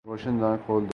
روشن 0.05 0.41
دان 0.41 0.57
کھول 0.65 0.83
دو 0.85 0.89